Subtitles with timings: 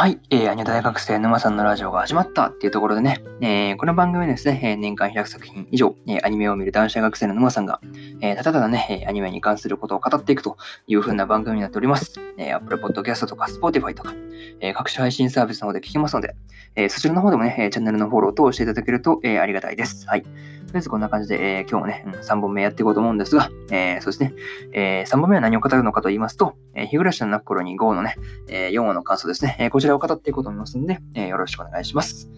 [0.00, 7.80] はい、えー、アニ大学生沼さんのラジオが始まったっていうところでね、えー、この番組はですね、え、年間100作品以上、え、アニメを見る男子大学生の沼さんが、
[8.20, 10.56] え、ただただね、アニメに関することを語っていくと
[10.88, 12.14] いう風な番組になっております。
[12.36, 14.12] えー、Apple Podcast とか Spotify とか、
[14.58, 16.34] え、各種配信サービスの方で聞けますので、
[16.74, 20.08] え、そちらの方でもね、チャンネルのフォロー等をしていただけると、え、ありがたいです。
[20.08, 20.22] はい。
[20.22, 20.34] とり
[20.74, 24.32] あえずこんな感じで、え、今日もね、3本目やっていこうと思うんですが、え、そうですね、
[24.72, 28.16] え、3本目は何を語るのかと言いますと、え、日暮らしの泣く頃に GO のね、
[28.48, 32.28] え、4話の感想ですね、え、こちらを語っていこうと思いますので、え、よろしくお願いします。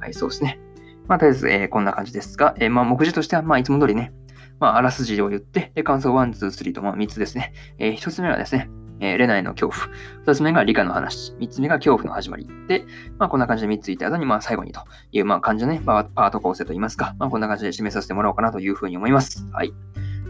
[0.00, 0.58] はい、そうですね。
[1.08, 4.12] まあ、とりあえず、えー、こんな感じですが、えー、まあ、目次としては、まあ、いつも通りね、
[4.58, 7.52] まあ、あらすじを言って、で感想1、2、3と、まあ、3つですね。
[7.78, 9.94] えー、1つ目はですね、えー、レナへの恐怖。
[10.24, 11.34] 二つ目が理科の話。
[11.38, 12.48] 三つ目が恐怖の始まり。
[12.66, 12.86] で、
[13.18, 14.80] まあ、こんな感じで三ついた後に、まあ、最後にと
[15.12, 19.46] いう、まあ、感じのね、パート構成といいますか、まあ、こんな感じで締めさせてもらおうかなというふうに思います。
[19.52, 19.72] はい。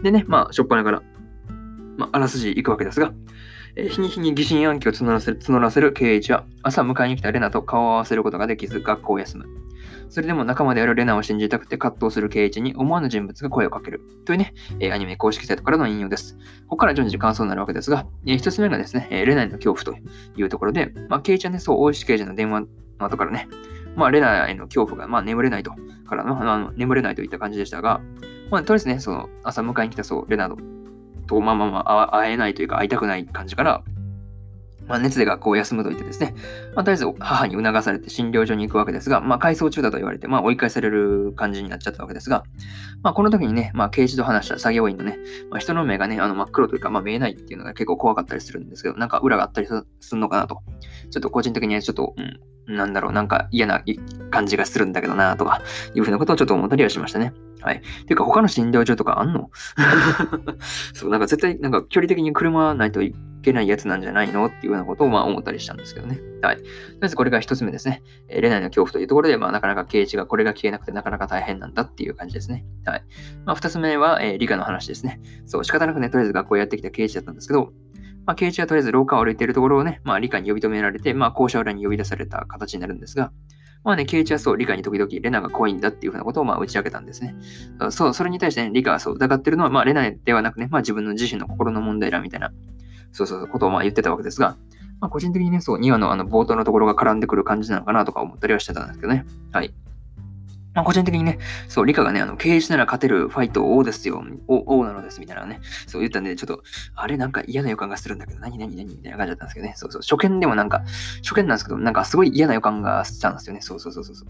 [0.03, 1.01] でね、まあ、しょっぱなから、
[1.97, 3.13] まあ、あらすじ行くわけですが、
[3.77, 9.45] 日に日に疑心暗鬼を募らせる募らせる経営は、朝迎えに来たレナと顔を合わせることができず、学校を休む。
[10.09, 14.01] それでも仲間であるレナを信じたくて葛藤するケイイチに思わぬ人物が声をかける。
[14.25, 16.37] というね、え、アニメ公式サイトからの引用です。
[16.63, 19.95] ここから順次感想になるわけですが、えー、一つ目がですね、え、レナへの恐怖と
[20.35, 22.67] いうところで、まあ、ケイイチはね、そう、大石刑事の電話の
[22.99, 23.47] 後からね、
[23.95, 25.71] まあ、レナへの恐怖が、まあ、眠れないと、
[26.07, 28.01] からの、あ眠れないといった感じでしたが、
[28.49, 30.47] まあ、とりあえずね、その、朝迎えに来たそう、レナ
[31.27, 33.83] と、まあまあまあ、会えないというか、会いたくない感じから、
[34.87, 36.33] まあ、熱で学校を休むと言ってですね、
[36.73, 42.43] まあ、とりあえず母に促されて診療所に行くわけですが、まあ、改装中だと言われて、まあ、追い返される感じになっちゃったわけですが、
[43.03, 45.17] まあ、この時にね、まあ、刑事と話した作業員のね、
[45.49, 50.61] まあ、人の目がね、あの真っ黒というか、まあ、見えないっていうのが結構怖かったりするんですけど、なんか裏があったりするのかなと、
[51.11, 53.81] ちょっと個人的にはちょっと、うん、なんだろう、なんか嫌な
[54.29, 55.61] 感じがするんだけどなとか、
[55.95, 57.33] いうふうなことをちょっと思ったりはしましたね。
[57.61, 57.81] はい。
[58.05, 59.49] ていうか、他の診療所とかあんの？
[60.93, 64.45] そう、なんか絶対、なんか距離的に車ないといけないやつなんじゃないの？
[64.45, 66.19] っていうようなことをまあ思ったりしたんですけどね。
[66.41, 66.57] はい。
[66.57, 66.67] とり
[67.01, 68.03] あえずこれが一つ目ですね。
[68.27, 72.65] えー、レナイの恐怖というところで、まあなかなか刑事がこれが消えなくてなかなか大変なんだっていう感じですね。
[72.85, 73.03] はい。
[73.45, 75.19] まあ二つ目は、えー、理科の話ですね。
[75.45, 77.71] そう、仕方なくね、とりあえず学校やってきた刑事だったんですけど、
[78.27, 83.31] まあ、刑事はとりあえず廊下を歩いているところをね、まあ、理科に呼び止められて、まあ、校舎裏に呼び出された形になるんですが、
[83.85, 87.35] まあね、ケイチはそう、リカに時々レナが怖いんだっていうふうなことをまあ打ち明けたんですね。
[87.89, 92.51] そう、それに対してね、リカはそう疑ってるのは、まあレナではなくね、まあ自分の自身の心の問題だみたいな、
[93.13, 94.57] そうそうそう、ことをまあ言ってたわけですが、
[94.99, 99.25] まあ個人的にね、そう、2話のあの冒頭のところが絡んでくる感じなのかなとか思ったりはしてたんですけどね。
[99.53, 99.73] はい。
[100.77, 101.39] まあ、個人的にね、
[101.69, 106.61] そう、リカがね、あの、刑事なら勝てるファイト王ですよ、王なのです、みたいなね、そう言ったんで、ちょっと、
[106.93, 108.85] あれなんか嫌な予感がするんだけど、何何何？
[108.85, 110.83] みたいな感じだったんですけどね、そうそう、初見でもなんか、
[111.23, 114.27] 初見なんですけど、なんかすごい嫌な予感がしたんですよね、そうそうそうそうそう。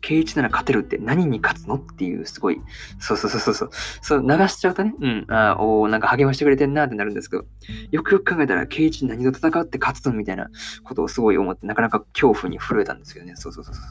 [0.00, 2.60] 圭一なら勝てるって何に勝つのっていう、すごい、
[2.98, 3.70] そうそうそうそう、
[4.02, 4.22] そう。
[4.22, 7.44] 流しちゃうとね、うん、あおなんか励ましてくれてんなってなるんですけど、
[7.92, 10.50] よくよく考えたら、圭一何と戦って勝つのみたいな
[10.82, 13.84] ことをすごい思って、なかなか恐怖に震えたんですけどね、そうそうそうそう。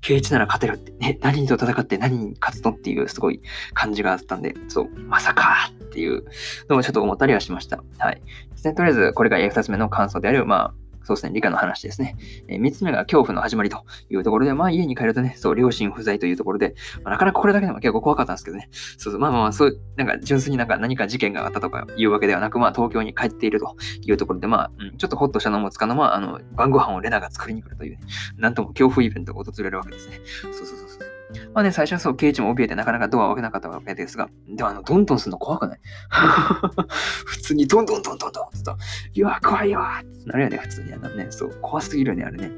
[0.00, 3.40] 圭一なら勝てるって、 ね、何と戦って何に勝つのっていうすごい
[3.74, 6.24] 感じがあったんで、そう、まさかっていう
[6.68, 7.82] のもちょっと思ったりはしました。
[7.98, 8.22] はい。
[8.62, 12.16] とりあえず、これが2つ目の感想である、まあ、そうですね、理科の話ですね。
[12.48, 18.68] えー、3つ目が恐怖の始まりというところで、まあ家に帰るとね、そう、両親不在というところで、まあ、なかなかこれだけでも結構怖かったんですけどね。
[18.72, 28.00] そうそう、まあまあそう、なんか純粋になんか何か事件があったとかいうわけではなく、まあ東京に帰っているというところで、まあ、うん、ちょっとホッとしたのもつかのまあ、あの、晩ご飯をレナが作りに来るという、ね、
[28.36, 30.20] なんとも恐怖イベントが訪れるわけですね。
[30.42, 31.11] そうそうそうそう。
[31.54, 35.80] まあね、最初はそう、ケイチも怯えてなかなかドアを開けなかったわけですが、でもあの、ドンドンするの怖くない？
[37.26, 38.84] 普通にドンドンドンドンドンって
[39.14, 40.92] 言うわ、怖いよってなるよね、普通に。
[40.94, 42.50] あのね、そう、怖すぎるよね、あれね。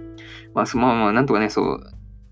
[0.55, 1.81] まあ、そまあまあ、なんとかね、そう、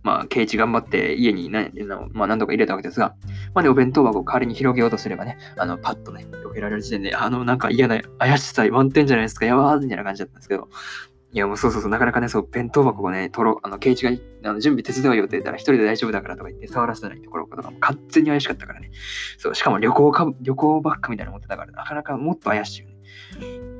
[0.03, 1.71] まあ、ケイチ頑張って家にね、
[2.13, 3.15] まあ、なんとか入れたわけですが、
[3.55, 10.69] まあね、お弁当箱を代わりに広げようとすればね、あの、パッとね、避けられる時点で、あの、なんか嫌な怪しさ、ワンテンじゃないですか、やばーみたいな感じだったんですけど、
[11.35, 14.11] いや、もうそうそうそう、なかなかね、そう、弁当箱をね、取ろう、あの、ケイチが
[14.45, 18.91] あの準備手伝うよって言ったら一人で大丈夫だからとか言って触らせないところとかも完全に怪しかったからね。
[19.39, 23.73] そう、しかも旅行か、旅行バッグみたいなの持ってたから、なかなかもっと怪しいよね。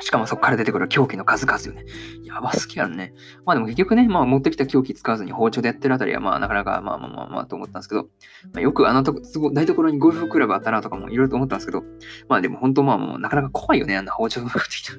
[0.00, 1.84] しかもそこから出てくる凶器の数々よね。
[2.24, 3.14] やばすぎやんね。
[3.44, 8.08] まあでも結局ね、まあ持ってきた凶器使わずに包丁でやってるあたりはまあなかなかまあまあまあまあと思ったんですけど、ま
[8.56, 9.20] あ、よくあのとこ、
[9.52, 11.84] 台所にゴルフクラブあったなとかもいろいろと思ったんですけど、
[12.28, 14.94] まあでも本当まあもうなかなか怖いよね、あんな包丁持ってきた。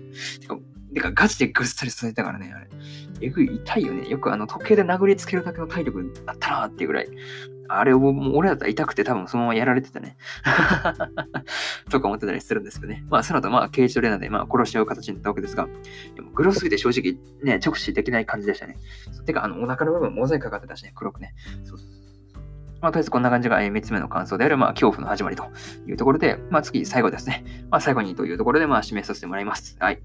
[0.96, 2.68] てかガチでぐっさりされたからね、あれ。
[3.20, 4.08] えぐい、痛いよね。
[4.08, 7.10] よくあの時計で殴りつけるだけの体力あったなっていうぐらい。
[7.68, 10.16] あれをもう俺だったら痛くて多分そのままやられてたね。
[11.90, 13.04] とか思ってたりするんですけどね。
[13.10, 15.68] まあその後まあ刑事トレーナーでまあ殺し合う形になったわけですが、
[16.16, 18.78] でもグロすぎて正直ね、直視できない感じでしたね。
[19.26, 21.34] てかあのお腹の部分モザイクかかってたしね、黒くね。
[21.64, 22.06] そうそう
[22.82, 25.46] まあ、とりあえずこんな感じが3つ目の感想である、まあ、恐怖の始まりと
[25.88, 27.44] いうところで、まあ、次、最後ですね。
[27.72, 29.76] まあ、最後にというところで、まあ、締めさせてもらいます。
[29.80, 30.04] はい。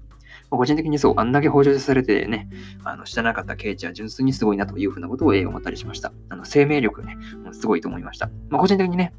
[0.57, 2.49] 個人的にそう、あんだけ補助されてね、
[2.83, 6.13] あの、知らなかったケイチは純粋にすごいなというふうなことを思ったりしました。
[6.29, 7.17] あの、生命力ね、
[7.53, 8.29] すごいと思いました。
[8.49, 9.13] まあ、個人的にね、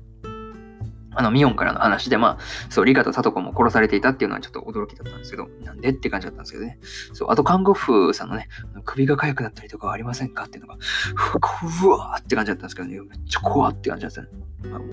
[1.14, 6.79] あの、ミオンからの話で、まあ、そう、リカとサトコも殺されていたっていうのはちょっと驚きだったんですけど、なんでって感じだったんですけどね。
[7.12, 8.49] そう、あと、看護婦さんのね、
[8.85, 10.79] 首が痒くなったりとかありませんかっていうのが、
[11.85, 14.23] うわーって感じだったんですけどね、めっちゃ怖って感じだった。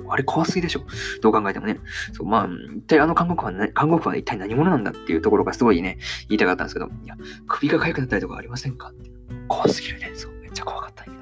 [0.09, 0.81] あ、れ怖すぎでしょ。
[1.21, 1.79] どう考えてもね。
[2.13, 7.15] そう、まあ、一体あの看護婦は、ね、看護婦は一体何者なんだっていうところがすごいね、言いたかったんですけど、いや、
[7.47, 9.11] 首が痒くなったりとかありませんかって。
[9.47, 10.11] 怖すぎるね。
[10.13, 11.18] そう、めっちゃ怖かったんやけど。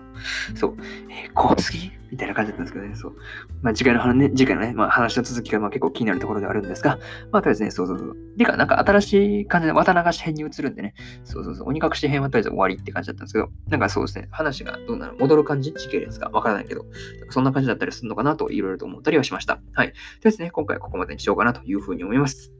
[0.55, 0.77] そう、
[1.09, 3.15] えー、怖すぎみたいな感じだったんですけどね、そう。
[3.61, 6.99] まあ、次回の話ね、次回のね、まあ、話の続きがまあ結構気になるところではあるんですが、
[7.31, 8.15] まあ、とりあえずね、そうそうそう。
[8.37, 10.93] てか、なんか新しい感じで綿流し編に移るんでね、
[11.25, 15.73] そうそうそう、鬼隠し編はとりあえず終わりって感じだったんですけど、なんかそうですね、話がどうなる戻る感じ？
[15.73, 16.85] 時系列かわからないけど、
[17.29, 19.59] そんな感じだったりするのかなといろいろと思ったりはしました。
[19.73, 19.91] はい。
[19.91, 22.53] とですね、今回はここまでにしようかなというふうに思います。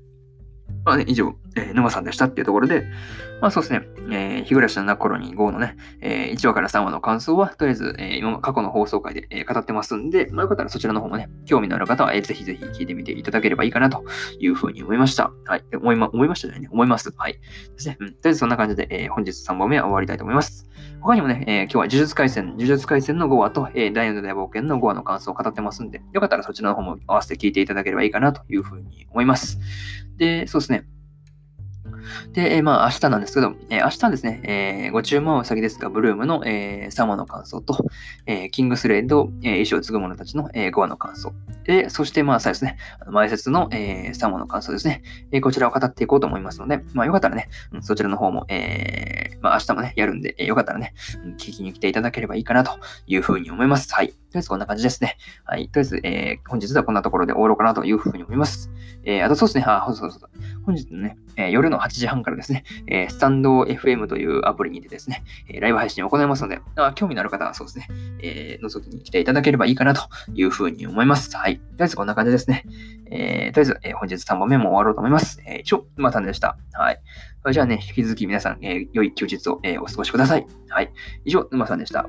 [0.88, 2.86] まあね、以上、えー、沼さんでしたっていうところで、
[3.42, 14.06] まあそうですね、えー、日暮らしの泣く頃に5のね、えー、1話から3話の感想は、とりあえず、えー、今過去の放送回で、えー、語ってますんで、まあよかったらそちらの方もね、興味のある方は、えー、ぜひぜひ聞いてみていただければいいかなと
[14.40, 15.30] いうふうに思いました。
[15.44, 15.64] はい。
[15.76, 16.70] 思いま、思いましたね。
[16.72, 17.14] 思います。
[17.18, 17.34] はい。
[17.34, 17.40] で
[17.80, 17.98] すね。
[18.00, 18.08] うん。
[18.08, 20.70] とりあえずそんな感じで、えー、本日3本目は終わりたいと思います。
[21.02, 29.60] 他にもね、えー、今日は呪術廻戦、呪術廻戦の5話と、えー、ダイヤの大冒険の5話の感想を語ってますんで、よかったらそちらの方も合わせて聞いていただければいいかなというふうに思います。
[30.18, 30.86] で、そうですね。
[32.34, 37.86] で、えー、まあ、明日なんですけど、えー、明日ですね、えー、ご注文は先ですが、ブルームの、えー、3話の感想と、
[38.26, 41.34] えー、キングスレイド、えー、衣装を継ぐ者たちの、えー、5話の感想。
[41.64, 42.78] で、そして、まあ、最後ですね、
[43.10, 50.94] 前説の、えー、3話の感想ですね、えー、こちらを語っていこうと思いますので、まあ、よかったらね、うん、そちらの方も、えー、まあ、明日もね、やるんで、えー、よかったらね、
[51.24, 52.72] うん聞きに来ていただければいいかなと
[53.06, 53.94] いうふうに思います。
[53.94, 54.10] はい。
[54.10, 55.18] とりあえずこんな感じですね。
[55.46, 55.70] はい。
[55.70, 58.70] とりあえず、えー、本日はこんなところで終わろうかなというふうに思います。
[59.04, 60.30] えー、あとそうですね、あ、そうそうそう。
[60.66, 67.88] 本日のね、えー、夜の8時半からですね、えー、スタンド FM というアプリにてですね、え、ライブ配信を行いますので、あ興味のある方はそうですね、
[68.22, 70.02] えー、覗きに来ていただければいいかなと
[70.34, 71.36] いうふうに思います。
[71.36, 71.58] はい。
[71.58, 72.66] とりあえずこんな感じですね。
[73.10, 75.42] えー、とりあえず、え、本日3本目も終わろうと思います。
[75.46, 76.58] えー、以上、またでした。
[76.74, 77.00] はい。
[77.42, 80.46] それじゃあね、引き続き皆さん、え、良い休日を、え、お過ごしください。
[80.70, 80.92] はい。
[81.26, 82.06] 以上、沼さんでした。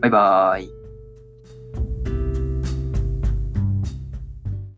[0.00, 0.83] バイバーイ。